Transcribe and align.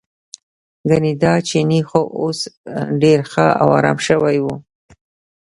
ګنې 0.89 1.13
دا 1.23 1.33
چینی 1.47 1.81
خو 1.89 2.01
اوس 2.21 2.39
ډېر 3.01 3.19
ښه 3.31 3.47
او 3.61 3.69
ارام 3.77 3.97
شوی 4.07 4.37
و. 4.43 4.47